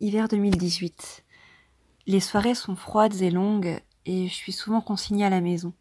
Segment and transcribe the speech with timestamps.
[0.00, 1.24] Hiver 2018.
[2.06, 5.72] Les soirées sont froides et longues et je suis souvent consignée à la maison.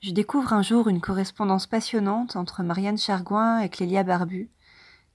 [0.00, 4.48] Je découvre un jour une correspondance passionnante entre Marianne Chargoin et Clélia Barbu,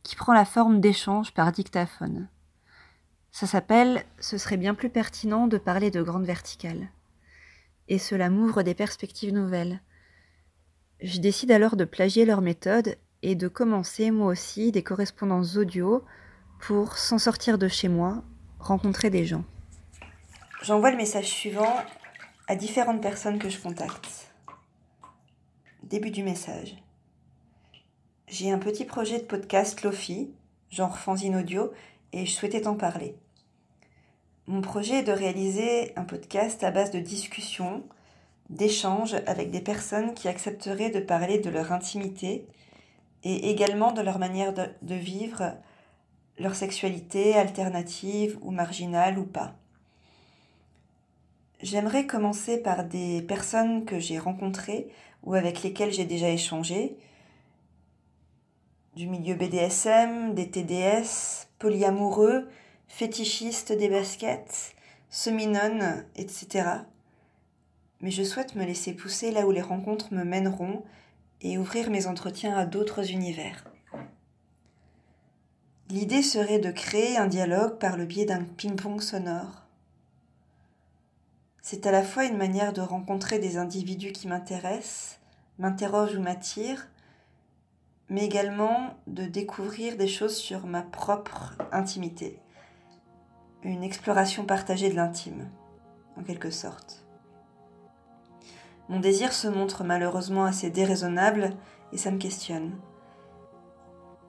[0.03, 2.27] qui prend la forme d'échange par dictaphone.
[3.31, 6.89] Ça s'appelle Ce serait bien plus pertinent de parler de grande verticale.
[7.87, 9.81] Et cela m'ouvre des perspectives nouvelles.
[11.01, 16.03] Je décide alors de plagier leur méthode et de commencer moi aussi des correspondances audio
[16.59, 18.23] pour s'en sortir de chez moi,
[18.59, 19.43] rencontrer des gens.
[20.61, 21.73] J'envoie le message suivant
[22.47, 24.31] à différentes personnes que je contacte.
[25.83, 26.75] Début du message.
[28.27, 30.31] J'ai un petit projet de podcast Lofi,
[30.69, 31.71] genre fanzine audio,
[32.11, 33.15] et je souhaitais t'en parler.
[34.47, 37.83] Mon projet est de réaliser un podcast à base de discussions,
[38.49, 42.45] d'échanges avec des personnes qui accepteraient de parler de leur intimité
[43.23, 45.53] et également de leur manière de, de vivre
[46.39, 49.55] leur sexualité alternative ou marginale ou pas.
[51.61, 54.87] J'aimerais commencer par des personnes que j'ai rencontrées
[55.23, 56.95] ou avec lesquelles j'ai déjà échangé,
[58.95, 62.49] du milieu BDSM, des TDS, polyamoureux,
[62.87, 64.73] fétichistes des baskets,
[65.09, 65.47] semi
[66.15, 66.69] etc.
[68.01, 70.83] Mais je souhaite me laisser pousser là où les rencontres me mèneront
[71.41, 73.65] et ouvrir mes entretiens à d'autres univers.
[75.91, 79.63] L'idée serait de créer un dialogue par le biais d'un ping-pong sonore.
[81.63, 85.19] C'est à la fois une manière de rencontrer des individus qui m'intéressent,
[85.57, 86.87] m'interrogent ou m'attirent,
[88.07, 92.39] mais également de découvrir des choses sur ma propre intimité.
[93.63, 95.49] Une exploration partagée de l'intime,
[96.17, 97.03] en quelque sorte.
[98.89, 101.55] Mon désir se montre malheureusement assez déraisonnable
[101.93, 102.79] et ça me questionne.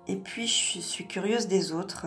[0.08, 2.06] Et puis je suis curieuse des autres.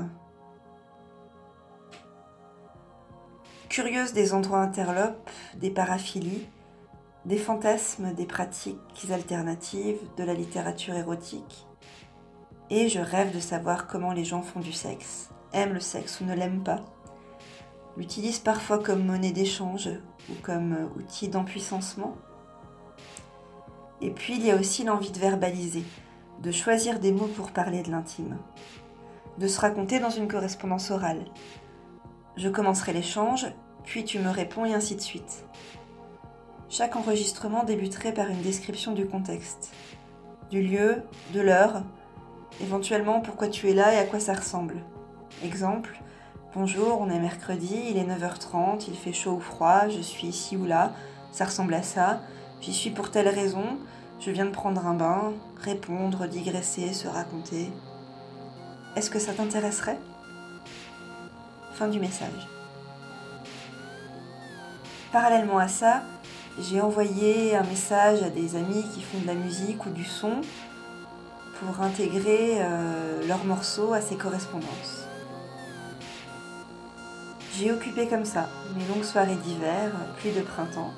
[3.69, 6.47] Curieuse des endroits interlopes, des paraphilies,
[7.25, 8.78] des fantasmes, des pratiques
[9.09, 11.66] alternatives, de la littérature érotique.
[12.69, 16.25] Et je rêve de savoir comment les gens font du sexe, aiment le sexe ou
[16.25, 16.81] ne l'aiment pas,
[17.97, 19.89] l'utilisent parfois comme monnaie d'échange
[20.29, 22.16] ou comme outil d'empuissancement.
[24.01, 25.84] Et puis il y a aussi l'envie de verbaliser,
[26.44, 28.38] de choisir des mots pour parler de l'intime,
[29.38, 31.24] de se raconter dans une correspondance orale.
[32.36, 33.48] Je commencerai l'échange,
[33.86, 35.46] puis tu me réponds et ainsi de suite.
[36.70, 39.72] Chaque enregistrement débuterait par une description du contexte,
[40.52, 41.84] du lieu, de l'heure,
[42.62, 44.84] éventuellement pourquoi tu es là et à quoi ça ressemble.
[45.46, 45.98] Exemple,
[46.54, 50.58] bonjour, on est mercredi, il est 9h30, il fait chaud ou froid, je suis ici
[50.58, 50.92] ou là,
[51.31, 52.20] ça ressemble à ça,
[52.60, 53.78] j'y suis pour telle raison,
[54.25, 57.69] je viens de prendre un bain, répondre, digresser, se raconter.
[58.95, 60.00] Est-ce que ça t'intéresserait?
[61.73, 62.47] Fin du message.
[65.12, 66.03] Parallèlement à ça,
[66.59, 70.41] j'ai envoyé un message à des amis qui font de la musique ou du son
[71.59, 75.06] pour intégrer euh, leurs morceaux à ces correspondances.
[77.57, 78.47] J'ai occupé comme ça
[78.78, 80.91] mes longues soirées d'hiver, puis de printemps,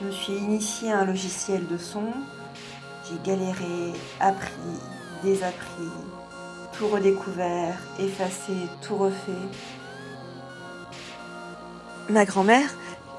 [0.00, 2.04] je me suis initiée à un logiciel de son.
[3.08, 4.50] J'ai galéré, appris,
[5.22, 5.90] désappris,
[6.72, 8.52] tout redécouvert, effacé,
[8.82, 9.32] tout refait.
[12.08, 12.68] Ma grand-mère,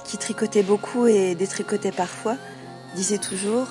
[0.05, 2.35] qui tricotait beaucoup et détricotait parfois,
[2.95, 3.67] disait toujours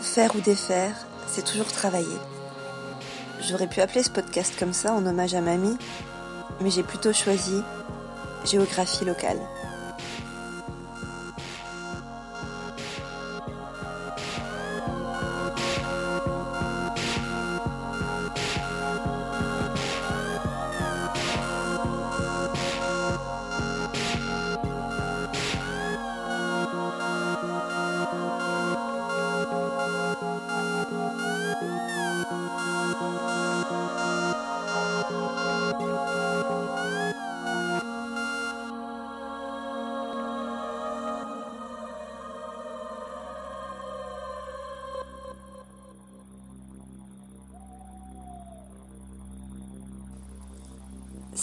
[0.00, 2.18] Faire ou défaire, c'est toujours travailler.
[3.40, 5.76] J'aurais pu appeler ce podcast comme ça en hommage à mamie,
[6.60, 7.62] mais j'ai plutôt choisi
[8.44, 9.38] géographie locale.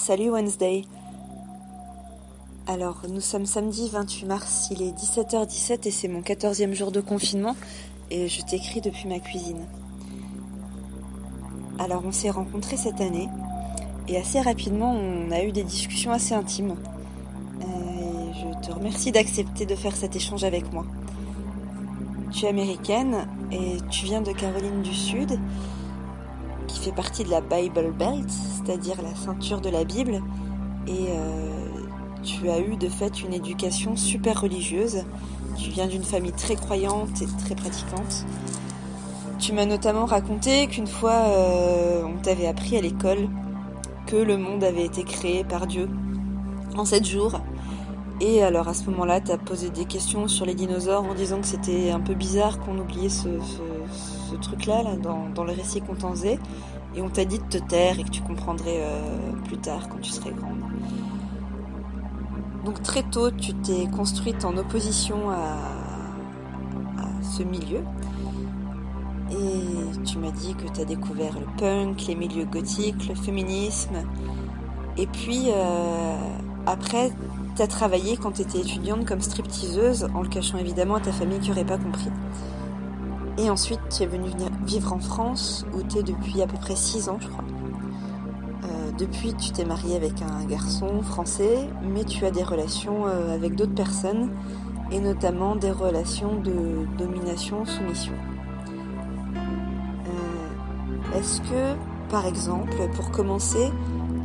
[0.01, 0.85] Salut Wednesday.
[2.67, 7.01] Alors, nous sommes samedi 28 mars, il est 17h17 et c'est mon 14e jour de
[7.01, 7.55] confinement
[8.09, 9.65] et je t'écris depuis ma cuisine.
[11.79, 13.27] Alors, on s'est rencontrés cette année
[14.07, 16.75] et assez rapidement, on a eu des discussions assez intimes.
[17.61, 20.85] Euh, et je te remercie d'accepter de faire cet échange avec moi.
[22.31, 25.37] Tu es américaine et tu viens de Caroline du Sud
[26.89, 30.21] fait partie de la Bible Belt, c'est-à-dire la ceinture de la Bible,
[30.87, 31.09] et
[32.23, 35.03] tu as eu de fait une éducation super religieuse.
[35.55, 38.25] Tu viens d'une famille très croyante et très pratiquante.
[39.37, 41.25] Tu m'as notamment raconté qu'une fois
[42.05, 43.29] on t'avait appris à l'école
[44.07, 45.89] que le monde avait été créé par Dieu
[46.75, 47.39] en sept jours
[48.21, 51.39] et alors à ce moment-là, tu as posé des questions sur les dinosaures en disant
[51.39, 53.29] que c'était un peu bizarre qu'on oubliait ce,
[54.41, 56.37] truc-là là, dans, le récit qu'on t'en faisait.
[56.95, 59.99] Et on t'a dit de te taire et que tu comprendrais euh, plus tard quand
[60.01, 60.59] tu serais grande.
[62.65, 65.57] Donc très tôt, tu t'es construite en opposition à,
[67.21, 67.81] ce milieu.
[69.31, 74.03] Et tu m'as dit que tu as découvert le punk, les milieux gothiques, le féminisme.
[74.97, 76.15] Et puis, euh,
[76.65, 77.11] après,
[77.55, 81.39] tu travaillé quand tu étais étudiante comme stripteaseuse, en le cachant évidemment à ta famille
[81.39, 82.09] qui n'aurait pas compris.
[83.39, 84.27] Et ensuite, tu es venue
[84.65, 87.45] vivre en France, où tu es depuis à peu près 6 ans, je crois.
[88.65, 93.33] Euh, depuis, tu t'es mariée avec un garçon français, mais tu as des relations euh,
[93.33, 94.31] avec d'autres personnes,
[94.91, 98.11] et notamment des relations de domination-soumission.
[100.05, 101.75] Euh, est-ce que,
[102.09, 103.71] par exemple, pour commencer,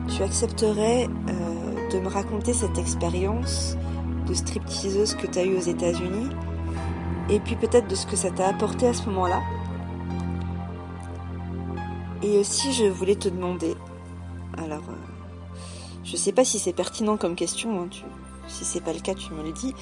[0.08, 1.08] tu accepterais
[1.93, 3.76] de me raconter cette expérience
[4.26, 6.31] de stripteaseuse que tu as eue aux États-Unis
[7.29, 9.43] et puis peut-être de ce que ça t'a apporté à ce moment-là.
[12.23, 13.75] Et aussi, je voulais te demander,
[14.56, 15.59] alors, euh,
[16.05, 17.88] je sais pas si c'est pertinent comme question, hein,
[18.49, 19.75] si c'est pas le cas, tu me le dis,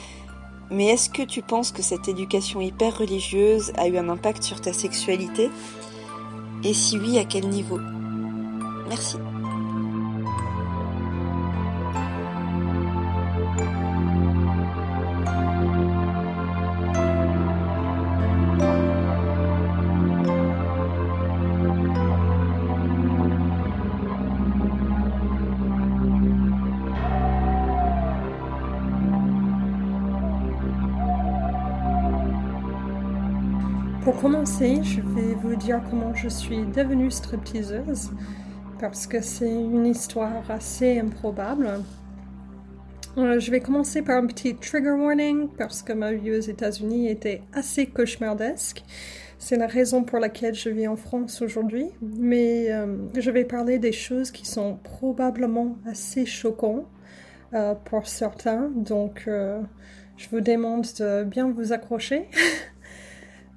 [0.71, 4.61] mais est-ce que tu penses que cette éducation hyper religieuse a eu un impact sur
[4.61, 5.51] ta sexualité?
[6.65, 7.79] Et si oui, à quel niveau?
[8.89, 9.19] Merci.
[34.23, 38.13] Commencer, je vais vous dire comment je suis devenue stripteaseuse
[38.79, 41.83] parce que c'est une histoire assez improbable.
[43.19, 47.09] Euh, je vais commencer par un petit trigger warning parce que ma vie aux États-Unis
[47.09, 48.85] était assez cauchemardesque.
[49.39, 51.87] C'est la raison pour laquelle je vis en France aujourd'hui.
[52.01, 56.87] Mais euh, je vais parler des choses qui sont probablement assez choquantes
[57.55, 58.71] euh, pour certains.
[58.77, 62.29] Donc, je vous demande de bien vous accrocher.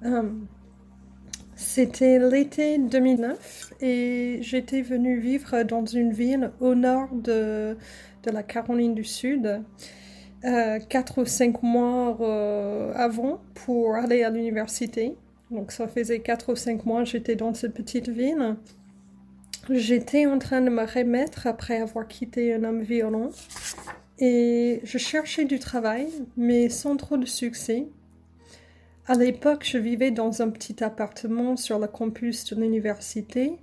[1.56, 7.78] c'était l'été 2009 et j'étais venue vivre dans une ville au nord de,
[8.26, 9.62] la Caroline du Sud,
[10.44, 15.16] euh, quatre ou cinq mois euh, avant pour aller à l'université.
[15.50, 18.56] Donc ça faisait quatre ou cinq mois j'étais dans cette petite ville.
[19.70, 23.30] J'étais en train de me remettre après avoir quitté un homme violent
[24.18, 27.86] et je cherchais du travail mais sans trop de succès.
[29.08, 33.56] À l'époque, je vivais dans un petit appartement sur le campus de l'université.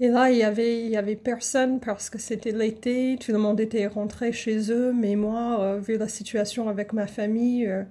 [0.00, 3.86] Et là, il y avait, avait personne parce que c'était l'été, tout le monde était
[3.86, 7.84] rentré chez eux, mais moi, euh, vu la situation avec ma famille, euh,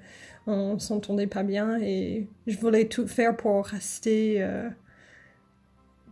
[0.46, 4.70] on s'entendait pas bien et je voulais tout faire pour rester, euh,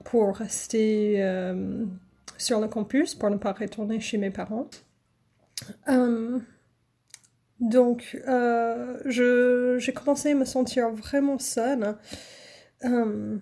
[0.06, 1.24] pour rester
[2.40, 4.68] sur le campus, pour ne pas retourner chez mes parents.
[7.64, 11.96] Donc, euh, j'ai commencé à me sentir vraiment seule.
[12.84, 13.38] Euh,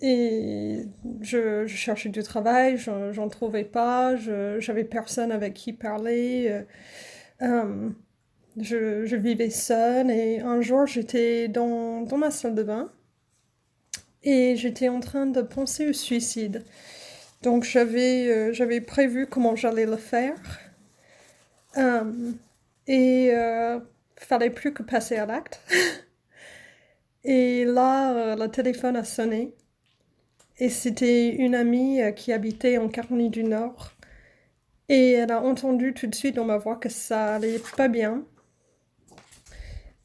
[0.00, 0.84] et
[1.20, 4.14] je, cherchais du travail, j'en trouvais pas,
[4.58, 6.62] j'avais personne avec qui parler.
[7.42, 7.90] Euh,
[8.56, 12.90] je, vivais seule et un jour j'étais dans, dans, ma salle de bain
[14.22, 16.64] et j'étais en train de penser au suicide.
[17.42, 20.36] Donc j'avais prévu comment j'allais le faire.
[22.86, 23.80] Et euh,
[24.16, 25.60] fallait plus que passer à l'acte.
[27.24, 29.54] et là, euh, le téléphone a sonné.
[30.58, 33.92] Et c'était une amie euh, qui habitait en Caroline du Nord.
[34.88, 38.24] Et elle a entendu tout de suite dans ma voix que ça allait pas bien.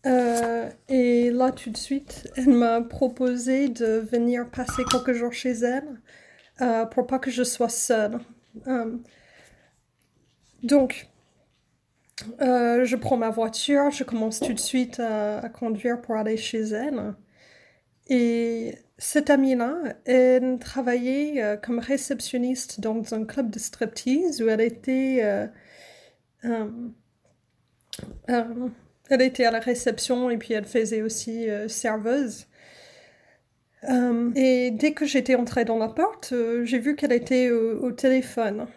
[0.08, 5.52] Euh, et là, tout de suite, elle m'a proposé de venir passer quelques jours chez
[5.52, 6.02] elle
[6.92, 8.20] pour pas que je sois seule.
[10.64, 11.11] donc,
[12.42, 16.62] euh, je prends ma voiture, je commence tout de suite à, conduire pour aller chez
[16.62, 17.14] elle.
[18.08, 24.62] Et cette amie-là, elle travaillait euh, comme réceptionniste dans un club de striptease où elle
[24.62, 25.50] était,
[26.44, 26.68] euh,
[29.10, 32.48] elle était à la réception et puis elle faisait aussi serveuse.
[34.36, 38.68] et dès que j'étais entrée dans la porte, j'ai vu qu'elle était au, téléphone.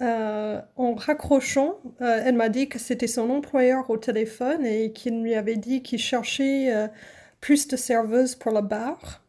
[0.00, 5.56] En raccrochant, elle m'a dit que c'était son employeur au téléphone et qu'il lui avait
[5.56, 6.88] dit qu'il cherchait
[7.40, 9.22] plus de serveuses pour le bar.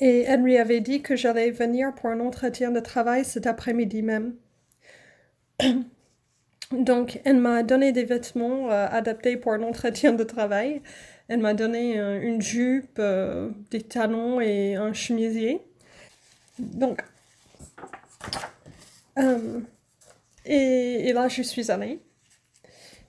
[0.00, 4.02] Et elle lui avait dit que j'allais venir pour un entretien de travail cet après-midi
[4.02, 4.34] même.
[6.72, 10.80] Donc, elle m'a donné des vêtements euh, adaptés pour un entretien de travail.
[11.28, 15.60] Elle m'a donné euh, une jupe, euh, des talons et un chemisier.
[16.58, 17.02] Donc,
[20.44, 22.00] et, et, là, je suis allée.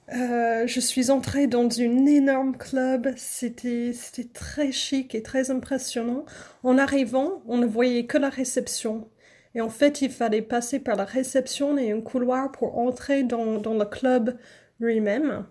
[0.09, 3.13] je suis entrée dans une énorme club.
[3.17, 3.93] C'était
[4.33, 6.25] très chic et très impressionnant.
[6.63, 9.09] En arrivant, on ne voyait que la réception.
[9.53, 13.59] Et en fait, il fallait passer par la réception et un couloir pour entrer dans,
[13.59, 14.37] dans le club
[14.79, 15.45] lui-même.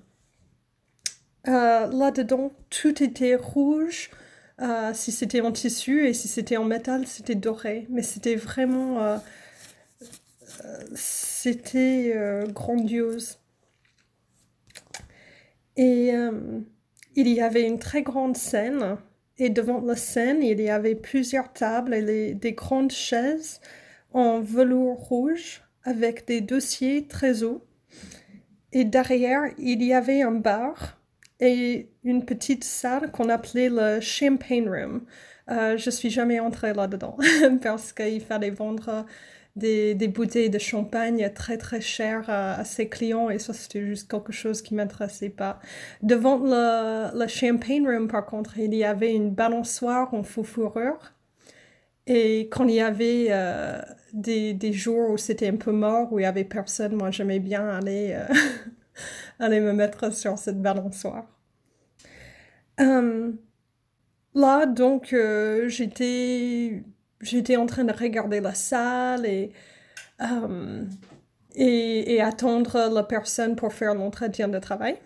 [1.49, 4.11] Euh, Là-dedans, tout était rouge.
[4.61, 7.87] Euh, si c'était en tissu et si c'était en métal, c'était doré.
[7.91, 9.21] Mais c'était vraiment...
[10.65, 13.39] Euh, c'était euh, grandiose.
[15.77, 16.13] Et
[17.15, 18.99] il y avait une très grande scène.
[19.39, 23.61] Et devant la scène, il y avait plusieurs tables et des grandes chaises
[24.13, 27.65] en velours rouge avec des dossiers très hauts.
[28.73, 31.01] Et derrière, il y avait un bar
[31.41, 35.07] et une petite salle qu'on appelait le Champagne Room.
[35.51, 37.17] Euh, je suis jamais entrée là-dedans
[37.63, 39.07] parce qu'il fallait vendre
[39.57, 44.11] des, des, bouteilles de champagne très très chères à, ses clients et ça c'était juste
[44.11, 45.59] quelque chose qui m'intéressait pas.
[46.03, 51.13] Devant le, le Champagne Room par contre, il y avait une balançoire en faux fourrure
[52.13, 53.81] et quand il y avait euh,
[54.13, 57.39] des, des, jours où c'était un peu mort, où il y avait personne, moi j'aimais
[57.39, 58.35] bien aller, euh,
[59.39, 61.27] aller me mettre sur cette balançoire.
[62.81, 63.31] Euh,
[64.35, 65.15] là, donc,
[65.67, 66.83] j'étais,
[67.21, 69.53] j'étais en train de regarder la salle et,
[71.55, 74.97] et, et, attendre la personne pour faire l'entretien de travail.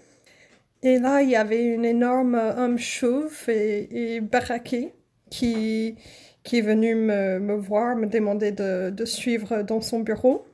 [0.83, 4.92] Et là, il y avait une énorme homme chauve et, et baraqué
[5.30, 5.97] qui,
[6.42, 10.44] qui est venu me, me voir, me demander de, de, suivre dans son bureau.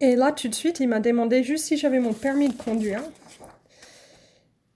[0.00, 3.02] Et là, tout de suite, il m'a demandé juste si j'avais mon permis de conduire.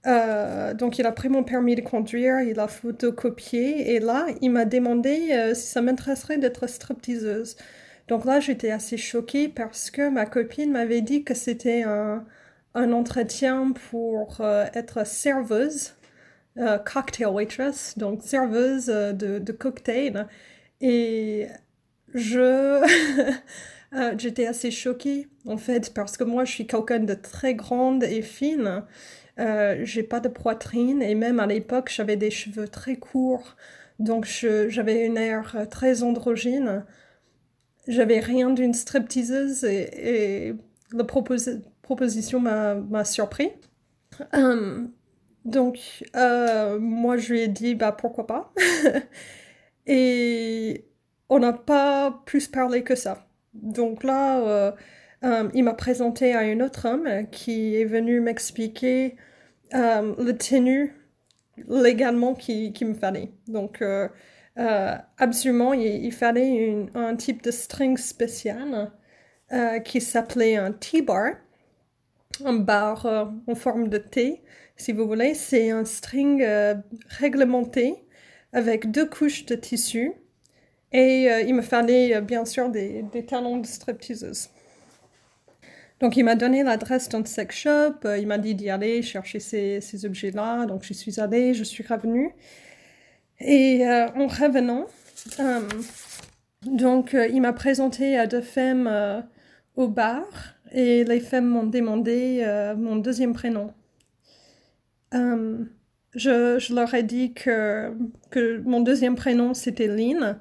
[0.05, 4.51] Euh, donc, il a pris mon permis de conduire, il a photocopié, et là, il
[4.51, 7.55] m'a demandé euh, si ça m'intéresserait d'être stripteaseuse.
[8.09, 12.25] Donc là, j'étais assez choquée parce que ma copine m'avait dit que c'était un,
[12.75, 15.95] un, entretien pour euh, être serveuse
[16.85, 20.27] cocktail waitress, donc serveuse de, de cocktail.
[20.81, 21.47] Et
[22.13, 22.81] je.
[24.17, 28.23] J'étais assez choquée, en fait, parce que moi, je suis quelqu'un de très grande et
[28.23, 28.83] fine.
[29.39, 33.55] Euh, j'ai pas de poitrine et même à l'époque, j'avais des cheveux très courts.
[33.99, 36.85] Donc, j'avais une air très androgyne.
[37.87, 40.55] J'avais rien d'une stripteaseuse et, et
[40.91, 43.51] la proposition m'a surpris.
[44.33, 44.91] Um,
[45.45, 48.53] donc, euh, moi, je lui ai dit, bah, pourquoi pas?
[49.87, 50.85] et
[51.29, 53.27] on n'a pas plus parlé que ça.
[53.53, 54.71] Donc là, euh,
[55.23, 59.15] euh, il m'a présenté à un autre homme qui est venu m'expliquer
[59.71, 60.93] le tenue
[61.67, 63.31] légalement qu'il qui me fallait.
[63.47, 63.83] Donc,
[65.17, 68.91] absolument, il, fallait un type de string spécial
[69.83, 71.31] qui s'appelait un T-bar,
[72.45, 74.43] un bar en forme de T
[74.77, 75.33] si vous voulez.
[75.33, 76.75] C'est un string euh,
[77.07, 77.95] réglementé
[78.51, 80.13] avec deux couches de tissu.
[80.91, 84.49] Et euh, il me fallait euh, bien sûr des, des, talons de stripteaseuse.
[86.03, 89.79] Donc il m'a donné l'adresse d'un sex shop, il m'a dit d'y aller chercher ces,
[89.79, 90.65] ces objets-là.
[90.65, 92.29] Donc je suis allée, je suis revenue.
[93.39, 94.87] Et en revenant,
[96.65, 99.23] donc il m'a présenté à deux femmes
[99.77, 100.25] au bar
[100.73, 102.45] et les femmes m'ont demandé
[102.77, 103.73] mon deuxième prénom.
[105.13, 105.63] Euh,
[106.15, 107.93] je, je, leur ai dit que,
[108.29, 110.37] que mon deuxième prénom c'était Lynn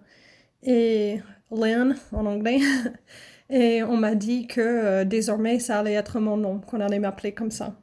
[0.65, 1.21] et
[1.53, 2.59] Lynn en anglais.
[3.53, 7.33] Et on m'a dit que euh, désormais ça allait être mon nom, qu'on allait m'appeler
[7.33, 7.77] comme ça.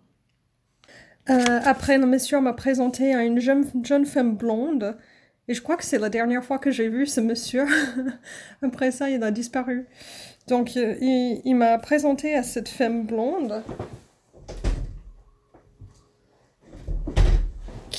[1.30, 4.98] Euh, après, le monsieur m'a présenté à une jeune, jeune femme blonde.
[5.48, 7.66] Et je crois que c'est la dernière fois que j'ai vu ce monsieur.
[8.62, 9.86] après ça, il a disparu.
[10.48, 13.64] Donc, il, il m'a présenté à cette femme blonde.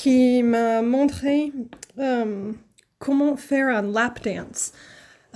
[0.02, 1.52] qui m'a montré
[1.98, 2.52] euh,
[2.98, 4.72] comment faire un lap dance.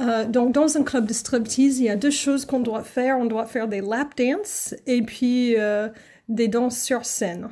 [0.01, 3.19] Euh, donc, dans un club de striptease, il y a deux choses qu'on doit faire.
[3.19, 5.89] On doit faire des lap dance et puis euh,
[6.29, 7.51] des danses sur scène.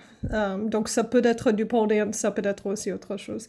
[0.66, 3.46] donc, ça peut être du pole dance, ça peut être aussi autre chose.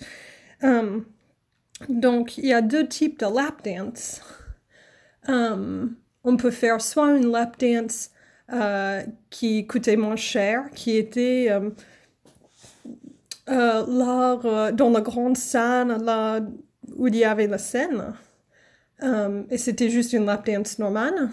[1.90, 4.22] donc, il y a deux types de lap dance.
[5.28, 8.12] on peut faire soit une lap dance
[9.30, 11.50] qui coûtait moins cher, qui était
[13.48, 16.42] là dans la grande salle, là
[16.96, 18.14] où il y avait la scène.
[19.04, 21.30] Et c'était juste une lap dance normale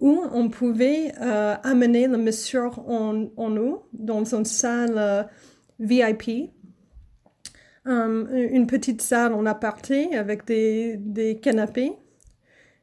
[0.00, 5.22] où on pouvait euh, amener le monsieur en, en nous dans une salle euh,
[5.78, 6.50] VIP,
[7.86, 11.92] euh, une petite salle en aparté avec des, des, canapés.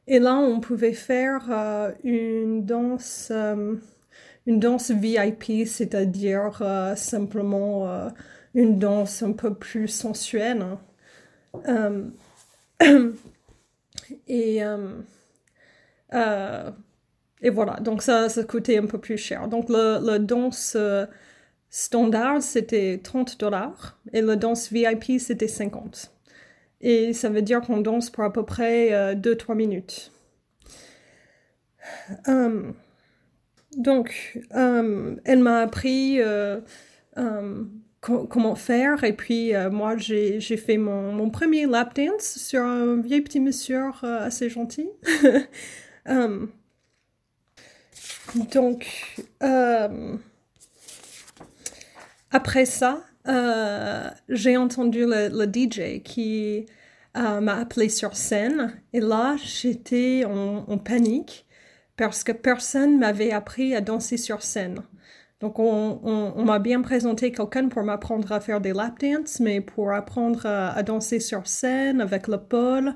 [0.06, 3.30] Et là, on pouvait faire une danse,
[4.46, 6.62] une danse VIP, c'est-à-dire
[6.96, 8.10] simplement
[8.54, 10.64] une danse un peu plus sensuelle.
[14.26, 14.62] et
[17.42, 19.48] et voilà, donc ça, ça coûtait un peu plus cher.
[19.48, 21.06] Donc le, le danse euh,
[21.70, 26.12] standard, c'était 30 dollars et le danse VIP, c'était 50.
[26.80, 30.12] Et ça veut dire qu'on danse pour à peu près 2-3 euh, minutes.
[32.26, 32.74] Hum,
[33.76, 36.60] donc, hum, elle m'a appris euh,
[38.28, 39.04] comment faire.
[39.04, 43.90] Et puis, moi, j'ai fait mon, mon, premier lap dance sur un vieil petit monsieur
[44.02, 44.88] assez gentil.
[48.34, 50.16] Donc, euh,
[52.30, 56.66] après ça, euh, j'ai entendu le, DJ qui
[57.16, 58.80] euh, m'a appelé sur scène.
[58.92, 61.46] Et là, j'étais en, panique
[61.96, 64.82] parce que personne m'avait appris à danser sur scène.
[65.40, 69.92] Donc, on, m'a bien présenté quelqu'un pour m'apprendre à faire des lap dance, mais pour
[69.92, 72.94] apprendre à, danser sur scène avec le pôle,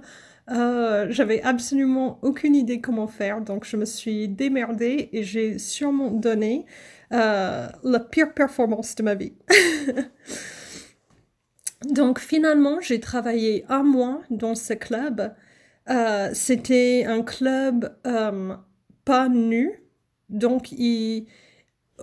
[0.51, 6.11] euh, j'avais absolument aucune idée comment faire, donc je me suis démerdée et j'ai sûrement
[6.11, 6.67] donné
[7.13, 9.35] euh, la pire performance de ma vie.
[11.91, 15.33] donc finalement, j'ai travaillé un mois dans ce club.
[15.91, 17.95] Euh, c'était un club
[19.05, 19.81] pas nu,
[20.29, 20.73] donc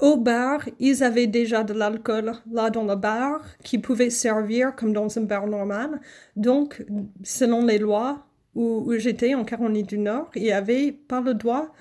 [0.01, 4.93] au bar, ils avaient déjà de l'alcool là dans le bar qui pouvait servir comme
[4.93, 6.00] dans un bar normal.
[6.36, 6.86] Donc,
[7.24, 11.71] selon les lois, où, j'étais en Caroline du Nord, il n'y avait pas le droit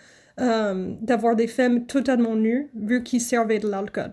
[0.41, 4.13] euh, d'avoir des femmes totalement nues vu qu'ils servaient de l'alcool.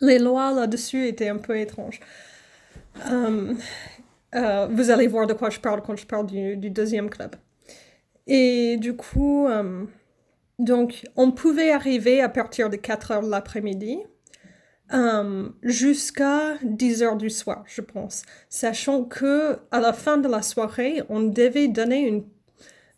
[0.00, 2.00] Les lois là-dessus étaient un peu étranges.
[3.10, 3.54] Euh,
[4.34, 7.36] euh, vous allez voir de quoi je parle quand je parle du, du deuxième club.
[8.26, 9.48] Et du coup,
[10.60, 13.98] donc, on pouvait arriver à partir de 4 heures de l'après-midi
[14.92, 20.42] euh, jusqu'à 10 heures du soir, je pense, sachant que à la fin de la
[20.42, 22.24] soirée, on devait donner une,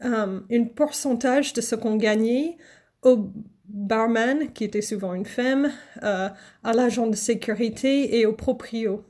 [0.04, 2.56] euh, une pourcentage de ce qu'on gagnait
[3.02, 3.30] au
[3.68, 5.70] barman, qui était souvent une femme,
[6.02, 6.30] euh,
[6.64, 9.04] à l'agent de sécurité et au proprio.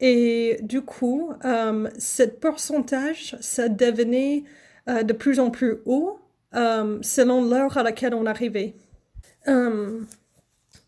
[0.00, 4.44] et du coup, ce pourcentage, ça devenait
[4.86, 6.18] de plus en plus haut
[6.52, 8.74] selon l'heure à laquelle on arrivait.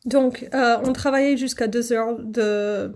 [0.07, 2.93] Donc, euh, on travaillait jusqu'à 2 heures de,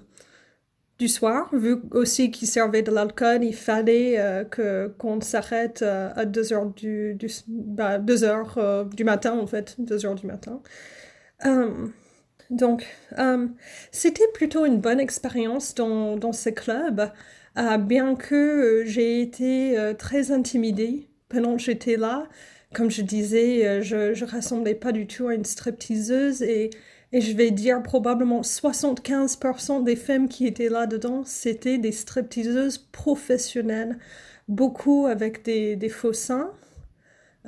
[0.98, 6.10] du soir, vu aussi qu'ils servaient de l'alcool, il fallait euh, que qu'on s'arrête euh,
[6.14, 10.62] à 2 heures du, du, bah, heures, du matin, en fait, 2 heures du matin.
[12.50, 12.86] donc,
[13.90, 17.10] c'était plutôt une bonne expérience dans, dans ce club,
[17.56, 22.28] bien que j'ai été très intimidée pendant que j'étais là.
[22.74, 26.70] Comme je disais, je ne ressemblais pas du tout à une stripteaseuse et
[27.12, 33.98] et je vais dire probablement 75% des femmes qui étaient là-dedans, c'était des stripteaseuses professionnelles,
[34.48, 36.52] beaucoup avec des, faux seins,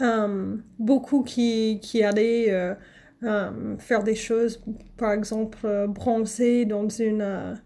[0.01, 2.75] euh, beaucoup qui, allaient euh,
[3.23, 4.63] euh, faire des choses,
[4.97, 7.57] par exemple bronzer dans une...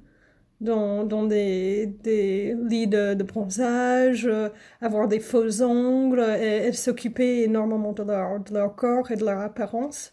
[0.61, 4.31] dans, dans des, des, lits de, bronzage,
[4.81, 9.41] avoir des faux ongles, et, s'occuper énormément de leur, de leur corps et de leur
[9.41, 10.13] apparence.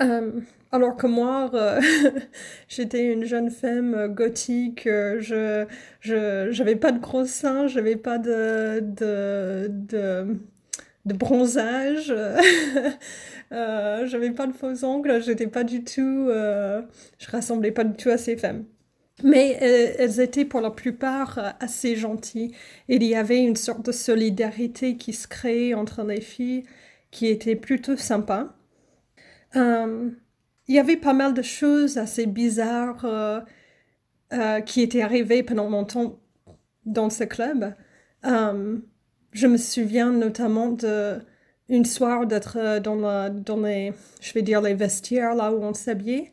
[0.00, 0.40] Euh,
[0.72, 1.80] alors que moi, euh,
[2.68, 5.64] j'étais une jeune femme euh, gothique, je
[6.74, 10.38] pas de gros seins, j'avais pas de de, de,
[11.06, 12.14] de bronzage,
[13.50, 18.18] j'avais pas de faux ongles, j'étais pas du tout, je rassemblais pas du tout à
[18.18, 18.64] ces femmes.
[19.24, 19.50] Mais
[19.98, 22.54] elles étaient pour la plupart assez gentilles.
[22.88, 26.64] Il y avait une sorte de solidarité qui se créait entre les filles
[27.10, 28.54] qui était plutôt sympa.
[29.56, 30.10] Euh,
[30.66, 33.40] il y avait pas mal de choses assez bizarres euh,
[34.32, 36.20] euh, qui étaient arrivées pendant mon temps
[36.84, 37.74] dans ce club.
[38.24, 41.20] je me souviens notamment de
[41.68, 46.32] une soirée d'être dans, dans les, je vais dire, les vestiaires, là où on s'habillait.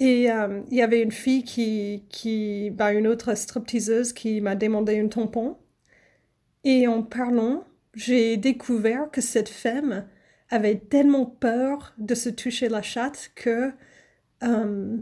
[0.00, 4.98] Et euh, il y avait une fille qui, bah, une autre stripteaseuse qui m'a demandé
[4.98, 5.58] un tampon.
[6.64, 10.06] Et en parlant, j'ai découvert que cette femme
[10.48, 13.72] avait tellement peur de se toucher la chatte que
[14.42, 14.96] euh,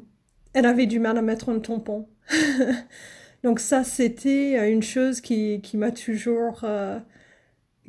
[0.52, 2.08] elle avait du mal à mettre un tampon.
[3.44, 6.98] Donc ça, c'était une chose qui, qui m'a toujours, euh,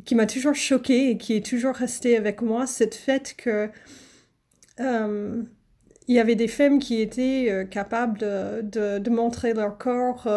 [0.06, 3.70] qui m'a toujours choquée et qui est toujours restée avec moi, cette fait que
[4.80, 5.44] euh,
[6.10, 10.28] il y avait des femmes qui étaient capables de, de, montrer leur corps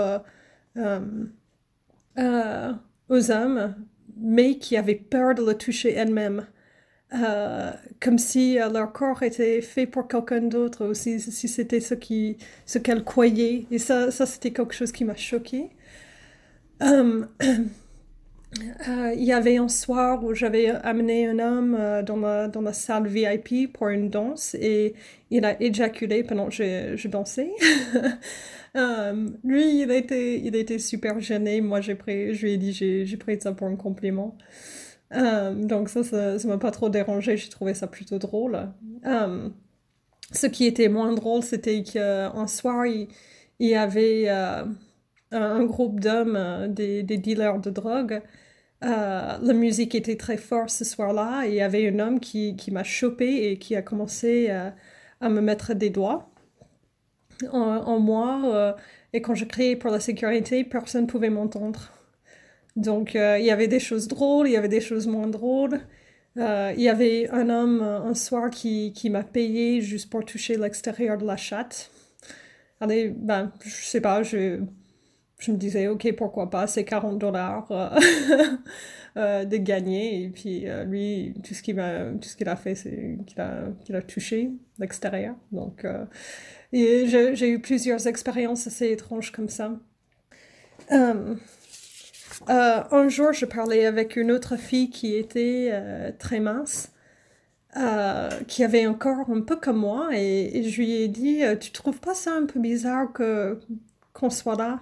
[3.09, 3.75] aux hommes,
[4.17, 6.47] mais qui avaient peur de le toucher elles-mêmes.
[7.15, 11.95] Euh, comme si euh, leur corps était fait pour quelqu'un d'autre, ou si, c'était ce
[11.95, 13.67] qui, ce qu'elles croyaient.
[13.71, 15.71] Et ça, ça c'était quelque chose qui m'a choqué.
[18.88, 22.73] Euh, il y avait un soir où j'avais amené un homme dans, la, dans la
[22.73, 24.95] salle VIP pour une danse et
[25.31, 27.51] il a éjaculé pendant que je, je dansais.
[29.45, 31.61] lui, il était, il était super gêné.
[31.61, 34.37] Moi, pris, je lui ai dit, j'ai pris ça pour un compliment.
[35.15, 38.69] Euh, donc ça, ça m'a pas trop dérangé, j'ai trouvé ça plutôt drôle.
[39.07, 39.49] Euh,
[40.33, 43.09] ce qui était moins drôle, c'était qu'un soir, il,
[43.61, 44.65] y avait euh,
[45.33, 48.23] un groupe d'hommes, des, des, dealers de drogue.
[48.81, 52.85] la musique était très forte ce soir-là et il y avait un homme qui, m'a
[52.85, 56.31] chopé et qui a commencé à me mettre des doigts
[57.53, 58.77] en, moi.
[59.12, 61.92] et quand je criais pour la sécurité, personne ne pouvait m'entendre.
[62.77, 65.81] Donc, euh, il y avait des choses drôles, il y avait des choses moins drôles.
[66.38, 70.25] Euh, il y avait un homme euh, un soir qui, qui m'a payé juste pour
[70.25, 71.90] toucher l'extérieur de la chatte.
[72.81, 74.61] Allez, ben, je sais pas, je,
[75.44, 77.68] je me disais, ok, pourquoi pas, c'est 40 dollars
[79.16, 80.22] de gagner.
[80.22, 85.35] Et puis, lui, tout ce qu'il a, fait, c'est qu'il a, touché l'extérieur.
[85.50, 85.87] Donc,
[86.72, 89.72] j'ai eu plusieurs expériences assez étranges comme ça.
[92.48, 96.92] Euh, un jour, je parlais avec une autre fille qui était euh, très mince,
[97.76, 101.72] euh, qui avait un corps un peu comme moi, et, je lui ai dit Tu
[101.72, 103.61] trouves pas ça un peu bizarre que
[104.12, 104.81] qu'on soit là?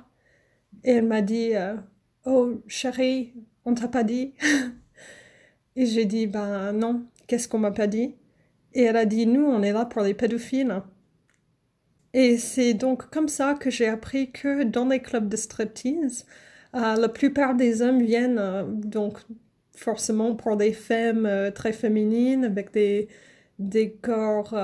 [0.85, 1.53] Et elle m'a dit
[2.25, 4.35] Oh, chérie, on t'a pas dit.
[5.77, 8.15] Et j'ai dit Ben non, qu'est-ce qu'on m'a pas dit?
[8.75, 10.83] Et elle a dit Nous, on est là pour les pédophiles.
[12.13, 16.27] Et c'est donc comme ça que j'ai appris que dans les clubs de striptease,
[16.75, 19.19] euh, la plupart des hommes viennent euh, donc
[19.77, 23.09] forcément pour des femmes euh, très féminines avec des,
[23.59, 24.55] des corps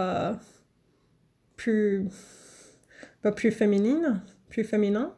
[1.57, 2.07] plus,
[3.23, 5.15] pas plus féminines, plus féminins,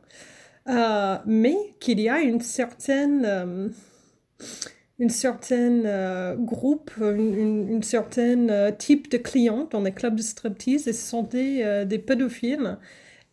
[1.27, 3.73] mais qu'il y a une certaine
[5.01, 10.93] une certaine groupe, une, une, certaine type de clients dans les clubs de striptease et
[10.93, 12.79] ce sont des, des pédophiles.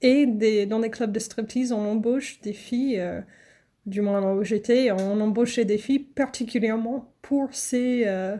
[0.02, 0.28] Et
[0.68, 3.02] dans les clubs de striptease, on embauche des filles
[3.86, 8.36] du moins où j'étais, on embauchait des filles particulièrement pour ces, euh,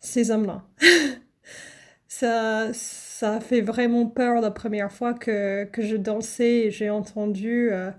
[0.00, 0.64] ces hommes-là.
[2.08, 7.70] ça, ça fait vraiment peur la première fois que, que je dansais et j'ai entendu
[7.70, 7.90] euh,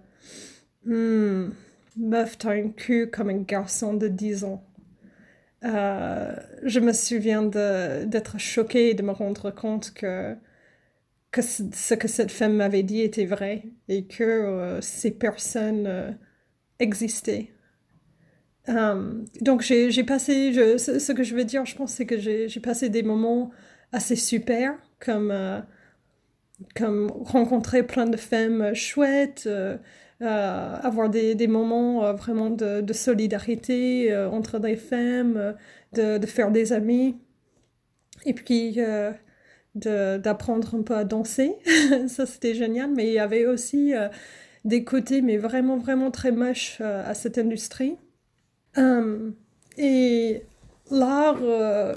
[0.88, 1.52] hmm,
[1.98, 4.64] Meuf, t'as un cul comme un garçon de 10 ans.
[5.64, 10.36] Euh, je me souviens d'être choquée et de me rendre compte que,
[11.32, 16.18] que ce que cette femme m'avait dit était vrai et que ces personnes.
[18.70, 22.90] Euh, donc j'ai passé, ce, que je veux dire, je pense, c'est que j'ai passé
[22.90, 23.52] des moments
[23.92, 25.62] assez super, comme, euh,
[26.76, 29.78] comme rencontrer plein de femmes chouettes, euh,
[30.22, 35.56] avoir des, des moments vraiment de, de solidarité entre des femmes,
[35.94, 37.18] de, de, faire des amis,
[38.26, 38.80] et puis
[39.76, 41.56] d'apprendre un peu à danser.
[42.08, 43.94] Ça, c'était génial, mais il y avait aussi
[44.68, 47.98] des côtés, mais vraiment, vraiment très moches euh, à cette industrie.
[48.78, 49.32] Euh,
[49.78, 50.44] et
[50.92, 51.96] l'art, euh,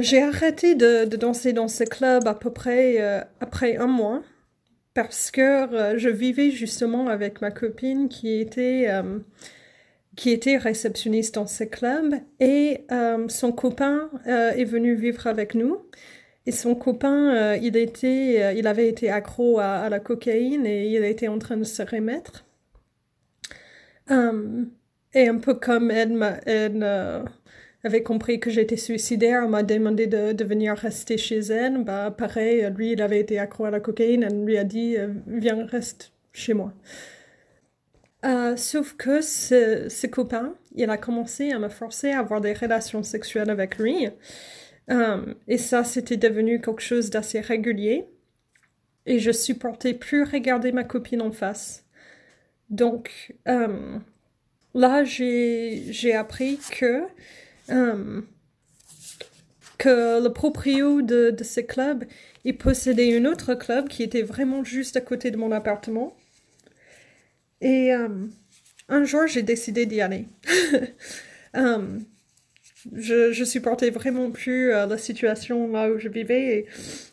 [0.00, 4.22] j'ai arrêté de, danser dans ce club à peu près après un mois
[4.94, 8.88] parce que je vivais justement avec ma copine qui était
[10.16, 12.86] qui était réceptionniste dans ce club et
[13.28, 15.78] son copain est venu vivre avec nous
[16.46, 20.88] et son copain, euh, il, était, euh, il avait été accro à, la cocaïne et
[20.88, 22.44] il était en train de se remettre.
[25.14, 27.22] Et un peu comme elle, euh,
[27.84, 31.82] avait compris que j'étais suicidaire, m'a demandé de, de, venir rester chez elle.
[31.84, 35.66] Bah, pareil, lui, il avait été accro à la cocaïne, elle lui a dit Viens,
[35.66, 36.72] reste chez moi.
[38.56, 43.02] sauf que ce, ce, copain, il a commencé à me forcer à avoir des relations
[43.02, 44.08] sexuelles avec lui.
[45.48, 48.06] et ça, c'était devenu quelque chose d'assez régulier.
[49.06, 51.84] Et je supportais plus regarder ma copine en face.
[52.70, 53.34] Donc,
[54.74, 57.02] là, j'ai appris que
[59.82, 62.04] que le proprio de, de ce club,
[62.44, 66.14] il possédait un autre club qui était vraiment juste à côté de mon appartement.
[67.60, 68.08] Et euh,
[68.88, 70.26] un jour, j'ai décidé d'y aller.
[71.56, 71.98] Euh,
[72.92, 76.66] je, je supportais vraiment plus euh, la situation là où je vivais et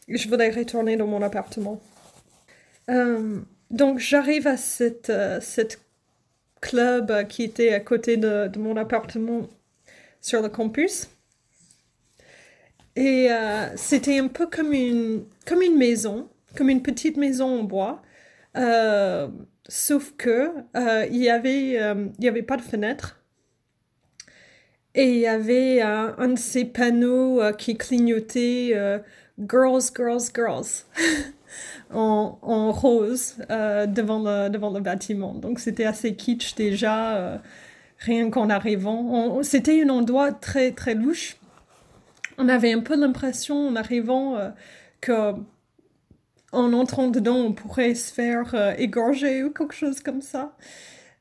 [0.07, 1.81] je voulais retourner dans mon appartement.
[3.69, 5.79] donc j'arrive à cette, cette
[6.61, 9.47] club qui était à côté de, de mon appartement
[10.21, 11.09] sur le campus.
[12.95, 16.27] Et euh, c'était un peu comme une, comme une maison,
[16.57, 18.01] comme une petite maison en bois.
[18.57, 19.29] Euh,
[19.69, 21.79] sauf que euh, il y avait,
[22.19, 23.21] il avait pas de fenêtre.
[24.95, 28.73] Et il y avait un de ces panneaux qui clignotait
[29.47, 30.85] Girls, Girls, Girls
[31.93, 35.35] en, en, rose devant, le, devant le bâtiment.
[35.35, 37.39] Donc c'était assez kitsch déjà,
[37.99, 39.43] rien qu'en arrivant.
[39.43, 41.39] C'était un endroit très, très louche
[42.39, 44.49] on avait un peu l'impression en arrivant euh,
[45.01, 45.33] que
[46.51, 50.55] en entrant dedans, on pourrait se faire euh, égorger ou quelque chose comme ça.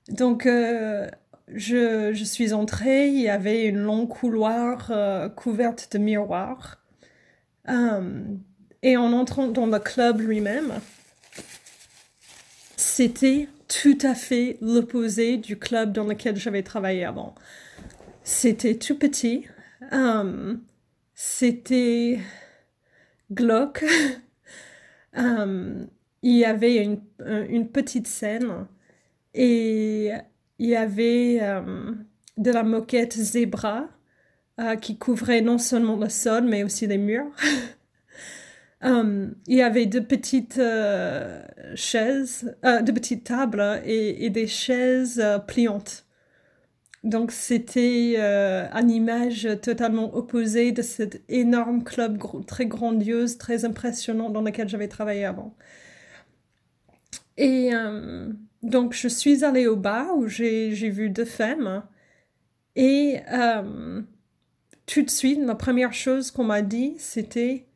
[0.09, 1.07] Donc, euh,
[1.53, 4.91] je, je, suis entrée, il y avait une longue couloir
[5.37, 6.79] couverte de miroirs.
[8.83, 10.81] et en entrant dans le club lui-même,
[12.77, 17.35] c'était tout à fait l'opposé du club dans lequel j'avais travaillé avant.
[18.23, 19.47] C'était tout petit.
[21.15, 22.19] C'était
[23.31, 23.85] glauque.
[25.15, 25.87] um,
[26.23, 27.01] il y avait une,
[27.49, 28.67] une, petite scène
[29.35, 30.11] et
[30.59, 31.41] il y avait
[32.37, 33.89] de la moquette zébra
[34.81, 37.31] qui couvrait non seulement le sol mais aussi les murs.
[38.83, 45.19] um, il y avait de petites uh, chaises, uh, de petites tables et, des chaises
[45.19, 46.05] uh, pliantes.
[47.05, 54.31] Donc c'était euh, une image totalement opposée de cet énorme club très grandiose, très impressionnant
[54.31, 55.55] dans lequel j'avais travaillé avant.
[57.37, 61.85] Et euh, donc je suis allée au bar où j'ai vu deux femmes
[62.75, 64.03] et euh,
[64.87, 67.68] tout de suite, la première chose qu'on m'a dit, c'était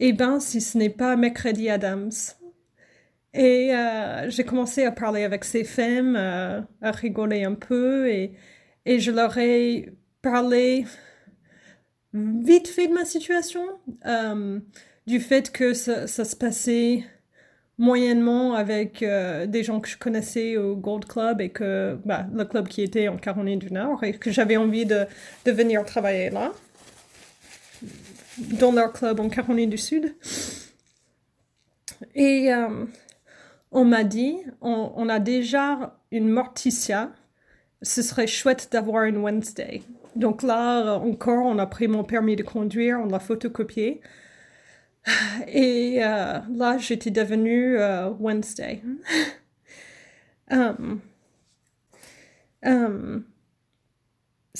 [0.00, 2.10] Eh ben, si ce n'est pas Mercredi Adams.
[3.34, 8.32] Et euh, j'ai commencé à parler avec ces femmes, euh, à rigoler un peu, et,
[8.86, 10.86] et je leur ai parlé
[12.14, 13.62] vite fait de ma situation,
[14.06, 14.60] euh,
[15.06, 17.04] du fait que ça, ça, se passait
[17.76, 22.66] moyennement avec des gens que je connaissais au Gold Club et que bah, le club
[22.66, 25.06] qui était en Caroline du Nord et que j'avais envie de,
[25.44, 26.52] de venir travailler là,
[28.38, 30.14] dans leur club en Caroline du Sud.
[32.14, 32.50] Et
[33.70, 37.12] on m'a dit, on, a déjà une Morticia,
[37.82, 39.82] ce serait chouette d'avoir une Wednesday.
[40.16, 44.00] Donc là, encore, on a pris mon permis de conduire, on l'a photocopié.
[45.48, 48.82] Et euh, là, j'étais devenue euh, Wednesday.
[50.50, 51.00] um,
[52.64, 53.24] um,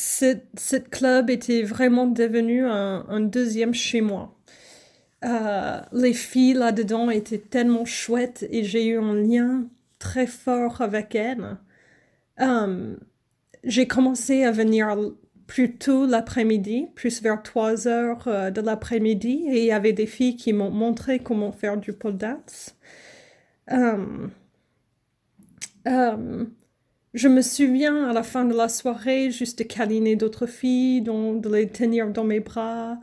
[0.00, 4.38] cette, club était vraiment devenu un deuxième chez moi.
[5.24, 9.66] Euh, les filles là-dedans étaient tellement chouettes et j'ai eu un lien
[9.98, 11.56] très fort avec elles.
[12.38, 12.98] Um,
[13.64, 14.96] j'ai commencé à venir
[15.48, 20.06] plus tôt l'après-midi, plus vers 3 heures euh, de l'après-midi, et il y avait des
[20.06, 22.76] filles qui m'ont montré comment faire du pole dance.
[27.14, 31.54] Je me souviens à la fin de la soirée juste de câliner d'autres filles, de
[31.54, 32.98] les tenir dans mes bras.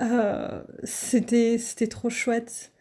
[0.00, 2.72] Euh, c'était c'était trop chouette.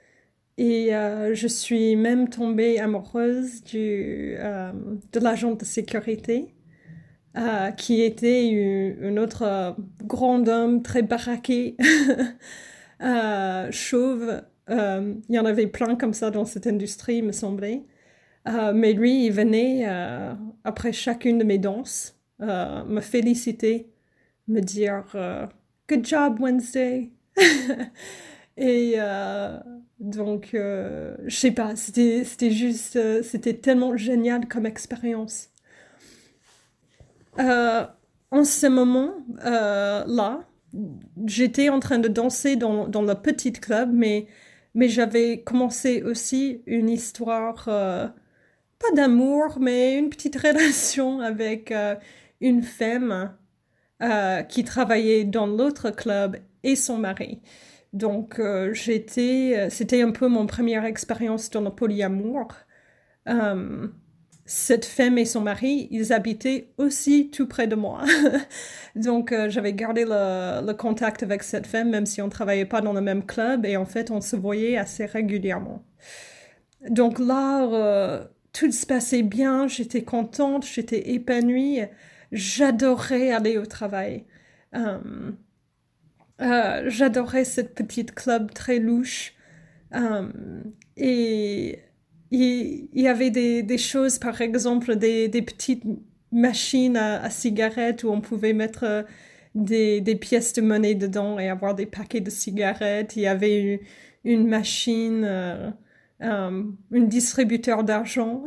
[0.57, 4.71] Et euh, je suis même tombée amoureuse du, euh,
[5.11, 6.53] de l'agent de sécurité,
[7.77, 11.75] qui était un autre grand homme très baraqué,
[13.71, 14.43] chauve.
[14.69, 17.83] il y en avait plein comme ça dans cette industrie, me semblait.
[18.45, 19.85] Mais lui, il venait
[20.63, 23.91] après chacune de mes danses me féliciter,
[24.47, 25.05] me dire
[25.89, 27.11] Good job Wednesday.
[28.57, 29.59] et euh,
[29.99, 35.49] donc, euh, je sais pas, c'était, juste, euh, c'était tellement génial comme expérience.
[37.37, 40.39] en ce moment-là,
[41.25, 44.27] j'étais en train de danser dans, dans le petit club, mais,
[44.73, 47.69] mais j'avais commencé aussi une histoire,
[48.89, 51.73] pas d'amour, mais une petite relation avec
[52.41, 53.35] une femme
[54.49, 57.41] qui travaillait dans l'autre club et son mari.
[57.93, 58.41] Donc,
[58.73, 62.47] j'étais, c'était un peu mon première expérience dans le polyamour
[64.45, 68.03] cette femme et son mari, ils habitaient aussi tout près de moi.
[68.95, 72.81] Donc, euh, j'avais gardé le, contact avec cette femme, même si on ne travaillait pas
[72.81, 75.83] dans le même club, et en fait, on se voyait assez régulièrement.
[76.89, 81.81] Donc là, euh, tout se passait bien, j'étais contente, j'étais épanouie,
[82.31, 84.25] j'adorais aller au travail.
[84.75, 85.31] Euh,
[86.87, 89.33] j'adorais cette petite club très louche.
[90.97, 91.79] et
[92.33, 95.83] il, y avait des, choses, par exemple, des, petites
[96.31, 99.03] machines à, cigarettes où on pouvait mettre euh,
[99.55, 103.15] des, pièces de monnaie dedans et avoir des paquets de cigarettes.
[103.15, 103.81] Il y avait
[104.23, 105.69] une, machine, euh,
[106.23, 108.43] euh, distributeur d'argent.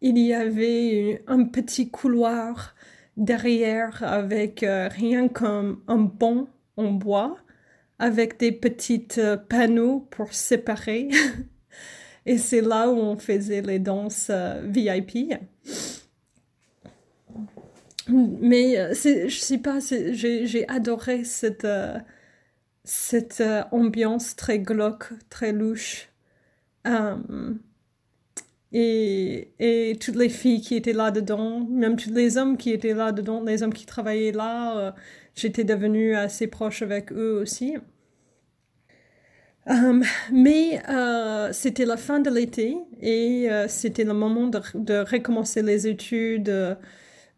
[0.00, 2.74] il y avait un petit couloir
[3.16, 7.36] derrière avec rien comme un banc en bois
[7.98, 9.06] avec des petits
[9.48, 11.10] panneaux pour séparer
[12.26, 15.34] Et c'est là où on faisait les danses euh, VIP.
[18.08, 21.66] Mais euh, je sais pas, j'ai adoré cette,
[22.84, 26.08] euh, cette ambiance très glauque, très louche.
[28.72, 33.42] et, et toutes les filles qui étaient là-dedans, même tous les hommes qui étaient là-dedans,
[33.42, 34.94] les hommes qui travaillaient là,
[35.34, 37.76] j'étais devenue assez proche avec eux aussi.
[39.68, 45.62] Euh, mais euh, c'était la fin de l'été et euh, c'était le moment de, recommencer
[45.62, 46.76] les études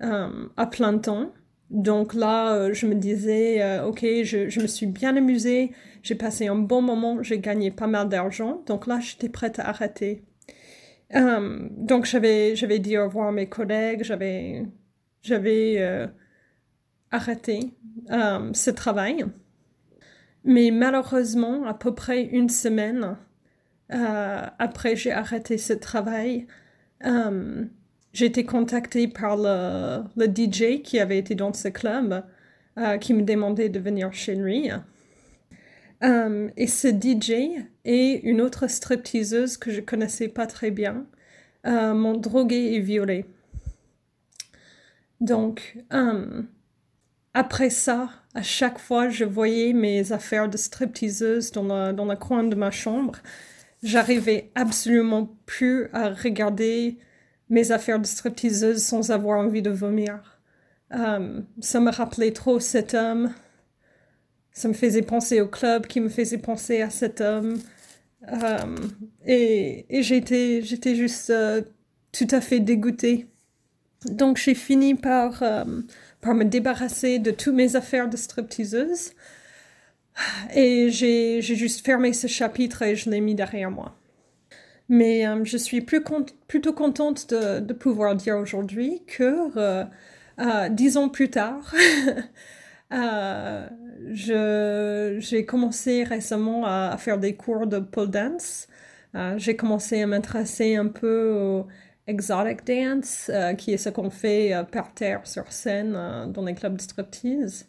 [0.00, 1.32] à plein temps.
[1.72, 6.82] Donc là, je me disais, ok, je, me suis bien amusée, j'ai passé un bon
[6.82, 8.62] moment, j'ai gagné pas mal d'argent.
[8.66, 10.22] Donc là, j'étais prête à arrêter.
[11.10, 14.64] donc j'avais, dit au revoir à mes collègues, j'avais,
[17.10, 17.72] arrêté
[18.08, 19.24] ce travail.
[20.44, 23.16] Mais malheureusement, à peu près une semaine
[23.92, 26.46] euh, après j'ai arrêté ce travail,
[27.04, 27.64] euh,
[28.12, 32.24] j'ai été contactée par le, DJ qui avait été dans ce club,
[32.78, 34.70] euh, qui me demandait de venir chez lui.
[36.56, 41.06] et ce DJ et une autre stripteaseuse que je connaissais pas très bien
[41.64, 43.24] m'ont drogué et violé.
[45.20, 45.78] Donc,
[47.34, 52.16] après ça, à chaque fois, je voyais mes affaires de stripteaseuse dans le, dans le
[52.16, 53.18] coin de ma chambre.
[53.82, 56.98] J'arrivais absolument plus à regarder
[57.52, 60.40] mes affaires de stripteaseuse sans avoir envie de vomir.
[60.94, 63.32] Euh, ça me rappelait trop cet homme.
[64.52, 67.60] Ça me faisait penser au club qui me faisait penser à cet homme.
[68.28, 68.76] Euh,
[69.26, 71.60] et, j'étais, juste euh,
[72.10, 73.26] tout à fait dégoûtée.
[74.06, 79.10] Donc j'ai fini par me débarrasser de toutes mes affaires de stripteaseuse.
[80.54, 83.94] Et j'ai juste fermé ce chapitre et je l'ai mis derrière moi.
[84.88, 89.84] Mais euh, je suis plutôt contente de, pouvoir dire aujourd'hui que euh,
[90.40, 91.74] euh, dix ans plus tard,
[94.10, 98.68] j'ai commencé récemment à, faire des cours de pole dance.
[99.36, 101.66] j'ai commencé à m'intéresser un peu au,
[102.06, 106.44] exotic dance, euh, qui est ce qu'on fait euh, par terre sur scène euh, dans
[106.44, 107.68] les clubs de striptease.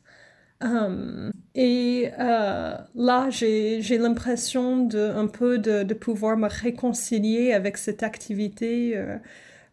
[1.56, 8.98] Et là, j'ai l'impression de un peu de, de, pouvoir me réconcilier avec cette activité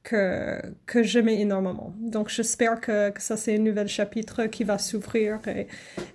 [0.02, 1.94] que, que j'aimais énormément.
[1.98, 5.66] Donc j'espère que, que ça c'est un nouvel chapitre qui va s'ouvrir et,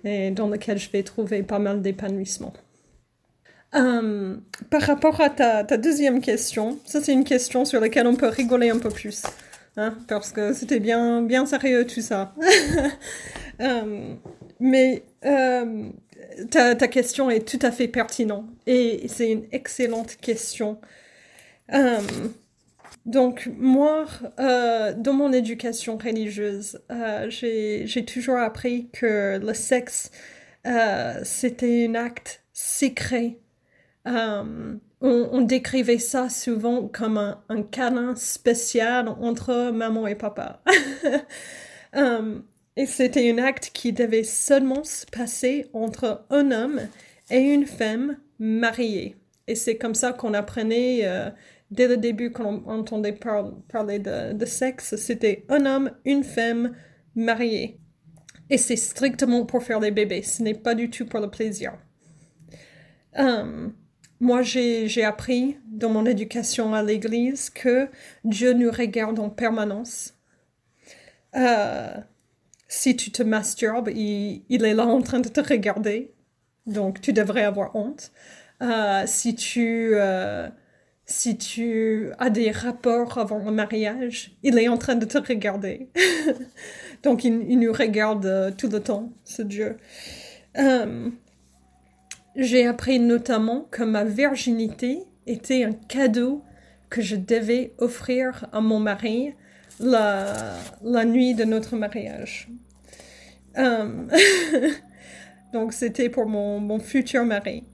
[0.04, 2.52] et dans lequel je vais trouver pas mal d'épanouissement.
[3.74, 4.36] Euh,
[4.70, 8.28] par rapport à ta, ta, deuxième question, ça c'est une question sur laquelle on peut
[8.28, 9.24] rigoler un peu plus,
[9.76, 12.32] hein, parce que c'était bien, bien sérieux tout ça.
[13.60, 14.14] euh,
[14.60, 15.90] mais euh,
[16.50, 20.80] ta, ta, question est tout à fait pertinente et c'est une excellente question.
[21.72, 22.00] Euh,
[23.04, 24.06] donc moi,
[24.40, 26.80] euh, dans mon éducation religieuse,
[27.28, 30.10] j'ai toujours appris que le sexe,
[31.22, 33.38] c'était un acte secret
[35.00, 40.62] on, décrivait ça souvent comme un, un câlin spécial entre maman et papa.
[42.76, 46.80] et c'était un acte qui devait seulement se passer entre un homme
[47.30, 49.16] et une femme mariée.
[49.46, 51.30] Et c'est comme ça qu'on apprenait euh,
[51.70, 53.18] dès le début quand on entendait
[53.68, 56.72] parler de, sexe, c'était un homme, une femme
[57.14, 57.78] mariée.
[58.50, 61.72] Et c'est strictement pour faire des bébés, ce n'est pas du tout pour le plaisir.
[64.18, 67.88] Moi, j'ai appris dans mon éducation à l'église que
[68.24, 70.14] Dieu nous regarde en permanence.
[71.34, 71.94] Euh,
[72.68, 76.12] si tu te masturbes, il, est là en train de te regarder.
[76.66, 78.10] Donc, tu devrais avoir honte.
[78.62, 80.48] Euh, si tu euh,
[81.04, 85.88] si tu as des rapports avant le mariage, il est en train de te regarder.
[87.04, 89.76] Donc, il, nous regarde euh, tout le temps, ce Dieu.
[92.34, 96.42] J'ai appris notamment que ma virginité était un cadeau
[96.90, 99.34] que je devais offrir à mon mari
[99.80, 102.48] la, la nuit de notre mariage.
[103.56, 104.08] Um,
[105.52, 107.64] donc c'était pour mon, mon, futur mari.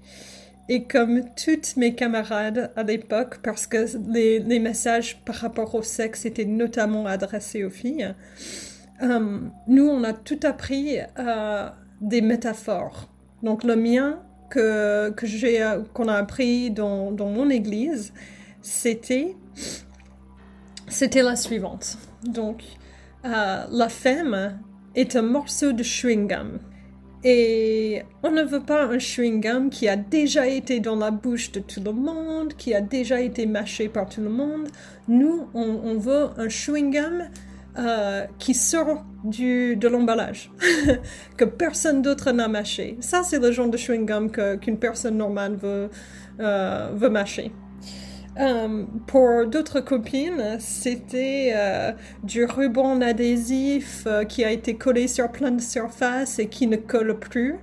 [0.69, 5.83] Et comme toutes mes camarades à l'époque, parce que les, les, messages par rapport au
[5.83, 8.15] sexe étaient notamment adressés aux filles,
[9.01, 11.69] um, nous on a tout appris euh,
[12.01, 13.09] des métaphores.
[13.43, 18.13] Donc le mien que, que j'ai qu'on a appris dans, dans mon église,
[18.61, 19.35] c'était
[20.93, 21.99] c'était la suivante.
[22.25, 22.63] Donc,
[23.25, 24.59] euh, la femme
[24.95, 26.59] est un morceau de chewing-gum.
[27.25, 31.61] Et on ne veut pas un chewing-gum qui a déjà été dans la bouche de
[31.61, 34.69] tout le monde, qui a déjà été mâché par tout le monde.
[35.07, 37.29] Nous, on, veut un chewing-gum
[37.79, 40.51] euh, qui sort du, de l'emballage,
[41.37, 42.97] que personne d'autre n'a mâché.
[43.01, 45.91] Ça, c'est le genre de chewing-gum qu'une personne normale veut,
[46.41, 47.53] euh, veut mâcher.
[48.41, 51.93] Euh, pour d'autres copines, c'était euh,
[52.25, 56.77] du ruban adhésif euh, qui a été collé sur plein de surfaces et qui ne
[56.77, 57.57] colle plus.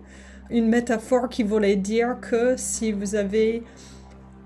[0.51, 3.63] Une métaphore qui voulait dire que si vous avez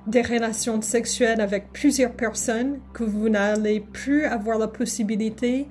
[0.07, 5.67] des relations sexuelles avec plusieurs personnes, que vous n'allez plus avoir la possibilité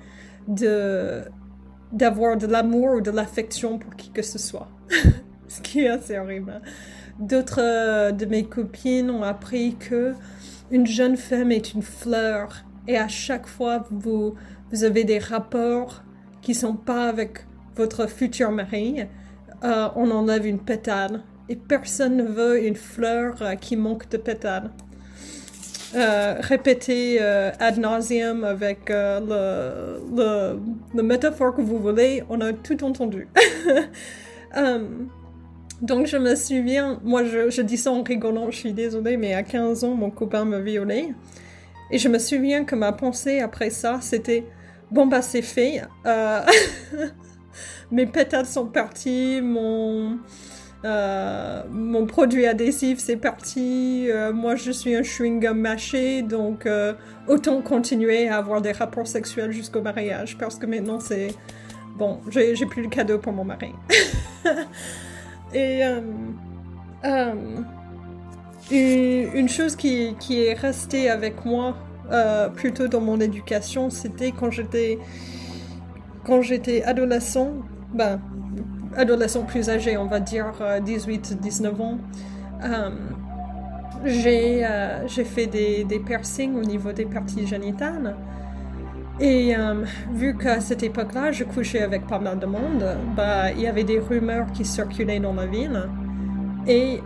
[0.49, 4.69] d'avoir de l'amour ou de l'affection pour qui que ce soit.
[5.49, 6.63] Ce qui est assez horrible.
[7.19, 10.15] D'autres de mes copines ont appris que
[10.73, 14.35] une jeune femme est une fleur et à chaque fois vous,
[14.73, 16.03] vous avez des rapports
[16.41, 17.47] qui sont pas avec
[17.77, 19.05] votre futur mari,
[19.65, 21.23] euh, on enlève une pétale.
[21.49, 24.71] Et personne ne veut une fleur euh, qui manque de pétales.
[25.95, 30.59] Euh, répétez ad nauseum avec le,
[30.95, 33.29] métaphore que vous voulez, on a tout entendu.
[35.83, 39.43] Donc je me souviens, moi je, dis ça en rigolant, je suis désolée, mais à
[39.43, 41.09] 15 ans, mon copain me violait.
[41.91, 44.47] Et je me souviens que ma pensée après ça, c'était
[44.93, 45.83] bon bah c'est fait.
[46.07, 46.41] Euh,
[47.91, 50.19] mes pétales sont partis, mon
[50.85, 54.07] euh, mon produit adhésif c'est parti.
[54.09, 56.69] Euh, moi je suis un chewing gum mâché, donc
[57.27, 61.35] autant continuer à avoir des rapports sexuels jusqu'au mariage parce que maintenant c'est
[61.97, 63.73] bon, j'ai plus le cadeau pour mon mari.
[65.55, 66.01] Et euh,
[67.05, 67.35] euh,
[68.71, 71.77] une, chose qui, qui, est restée avec moi
[72.11, 74.99] euh, plutôt dans mon éducation, c'était quand j'étais
[76.25, 77.53] quand j'étais adolescent,
[77.93, 78.21] ben,
[78.97, 80.53] adolescent plus âgé, on va dire
[80.87, 81.99] 18-19 ans,
[84.05, 88.17] j'ai fait des, des, piercings au niveau des parties génitales.
[89.21, 92.85] Et euh, vu qu'à cette époque-là, je couchais avec pas mal de monde,
[93.15, 95.89] bah, il y avait des rumeurs qui circulaient dans la ville.
[96.67, 97.01] Et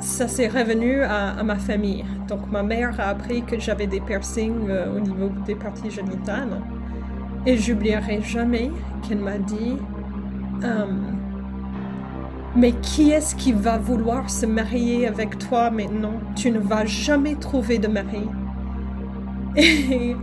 [0.00, 2.04] ça s'est revenu à, ma famille.
[2.28, 6.60] Donc ma mère a appris que j'avais des piercings euh, au niveau des parties génitales.
[7.46, 8.70] Et j'oublierai jamais
[9.06, 9.76] qu'elle m'a dit
[10.64, 10.86] euh,
[12.56, 16.20] Mais qui est-ce qui va vouloir se marier avec toi maintenant?
[16.34, 18.28] Tu ne vas jamais trouver de mari.
[19.56, 20.16] Et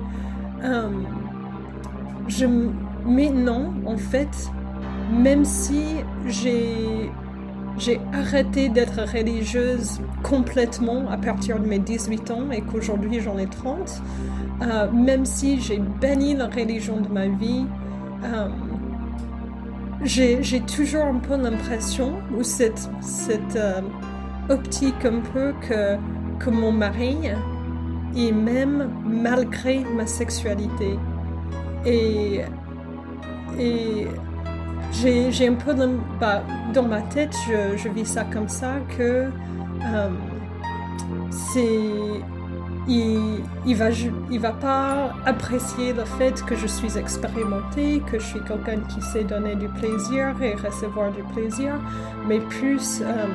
[2.30, 2.45] je,
[3.05, 4.49] maintenant, en fait,
[5.11, 5.84] même si
[6.25, 7.11] j'ai
[7.77, 13.47] j'ai arrêté d'être religieuse complètement à partir de mes 18 ans et qu'aujourd'hui j'en ai
[13.47, 14.01] 30,
[14.61, 17.65] euh, même si j'ai banni la religion de ma vie,
[18.25, 18.49] euh,
[20.03, 23.82] j'ai toujours un peu l'impression, ou cette, cette euh,
[24.49, 25.95] optique un peu que,
[26.39, 27.15] que mon mari,
[28.15, 30.97] et même malgré ma sexualité,
[31.89, 32.41] et,
[34.91, 36.43] j'ai un peu dans, bah,
[36.87, 39.29] ma tête, je, je, vis ça comme ça, que
[39.85, 40.09] euh,
[41.29, 42.21] c'est.
[42.87, 43.89] Il, il, va,
[44.31, 48.99] il va pas apprécier le fait que je suis expérimentée, que je suis quelqu'un qui
[49.01, 51.73] sait donner du plaisir et recevoir du plaisir,
[52.27, 53.27] mais plus euh,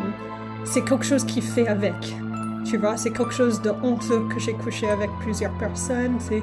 [0.64, 2.16] c'est quelque chose qui fait avec.
[2.64, 6.16] Tu vois, c'est quelque chose de honteux que j'ai couché avec plusieurs personnes.
[6.18, 6.42] C'est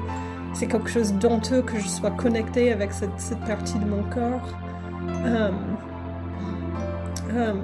[0.54, 4.48] c'est quelque chose d'honteux que je sois connectée avec cette, cette partie de mon corps.
[5.24, 5.76] Um,
[7.36, 7.60] um,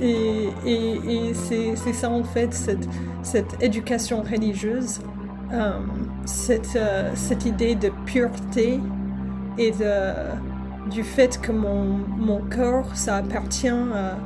[0.00, 2.88] et, et, et c'est ça en fait, cette,
[3.22, 5.00] cette éducation religieuse,
[5.52, 6.78] um, cette,
[7.14, 8.80] cette idée de pureté
[9.58, 14.16] et de, du fait que mon, mon corps, ça appartient à,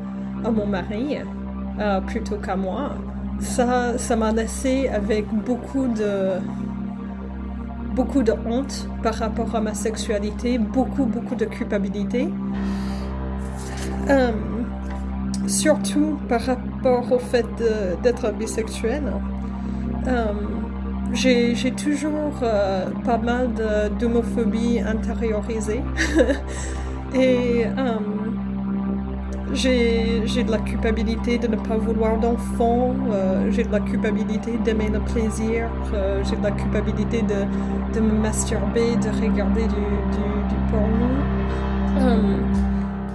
[0.45, 1.19] à mon mari
[2.07, 2.97] plutôt qu'à moi,
[3.41, 6.41] ça, ça m'a laissé avec beaucoup de,
[7.99, 12.29] beaucoup de honte par rapport à ma sexualité, beaucoup, beaucoup de culpabilité.
[14.09, 14.31] Euh,
[15.49, 17.49] surtout par rapport au fait
[18.05, 19.03] d'être bisexuel.
[20.07, 20.33] Euh,
[21.13, 23.49] j'ai toujours euh, pas mal
[23.99, 25.83] d'homophobie intériorisée.
[27.15, 27.65] Et
[29.53, 34.89] j'ai de la culpabilité de ne pas vouloir d'enfant, euh, j'ai de la culpabilité d'aimer
[34.89, 40.57] le plaisir, euh, j'ai de la culpabilité de, de, me masturber, de regarder du, du,
[40.71, 41.09] porno.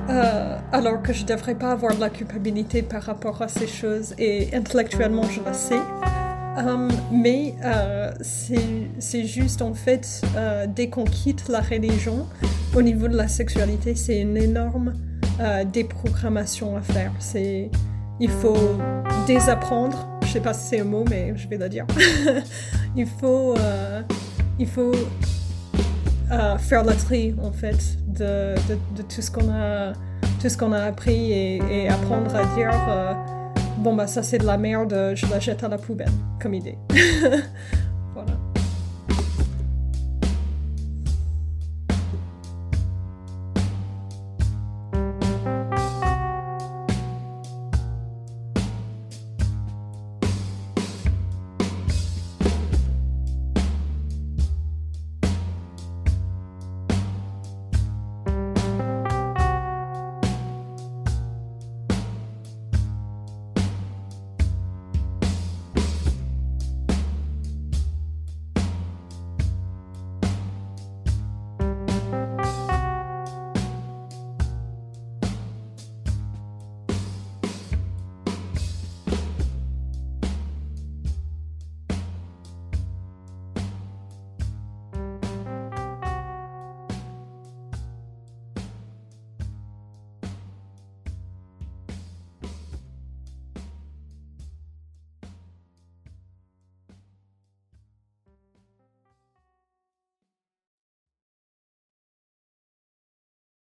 [0.09, 3.67] Euh, alors que je ne devrais pas avoir de la culpabilité par rapport à ces
[3.67, 5.79] choses et intellectuellement je le sais.
[7.11, 7.55] mais
[8.21, 10.21] c'est juste en fait,
[10.75, 12.27] dès qu'on quitte la religion,
[12.75, 14.93] au niveau de la sexualité, c'est une énorme
[15.39, 17.11] euh, des programmations à faire.
[17.19, 17.69] C'est,
[18.19, 18.77] il faut
[19.25, 20.07] désapprendre.
[20.21, 21.85] Je sais pas si c'est un mot, mais je vais le dire.
[22.95, 24.01] il faut, euh,
[24.59, 24.93] il faut
[26.31, 28.55] euh, faire la tri en fait de,
[28.95, 29.93] de, tout ce qu'on a,
[30.39, 32.71] tout ce qu'on a appris et, apprendre à dire
[33.79, 36.77] bon bah ça c'est de la merde, je la jette à la poubelle comme idée.